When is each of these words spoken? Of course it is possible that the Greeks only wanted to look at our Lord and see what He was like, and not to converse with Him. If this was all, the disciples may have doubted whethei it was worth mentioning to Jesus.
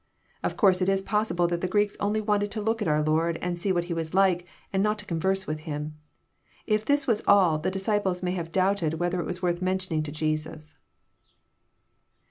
Of 0.43 0.57
course 0.57 0.81
it 0.81 0.89
is 0.89 1.03
possible 1.03 1.45
that 1.45 1.61
the 1.61 1.67
Greeks 1.67 1.95
only 1.99 2.21
wanted 2.21 2.49
to 2.53 2.61
look 2.63 2.81
at 2.81 2.87
our 2.87 3.03
Lord 3.03 3.37
and 3.39 3.59
see 3.59 3.71
what 3.71 3.83
He 3.83 3.93
was 3.93 4.15
like, 4.15 4.47
and 4.73 4.81
not 4.81 4.97
to 4.97 5.05
converse 5.05 5.45
with 5.45 5.59
Him. 5.69 5.95
If 6.65 6.83
this 6.83 7.05
was 7.05 7.21
all, 7.27 7.59
the 7.59 7.69
disciples 7.69 8.23
may 8.23 8.31
have 8.31 8.51
doubted 8.51 8.93
whethei 8.93 9.19
it 9.19 9.25
was 9.27 9.43
worth 9.43 9.61
mentioning 9.61 10.01
to 10.01 10.11
Jesus. 10.11 10.73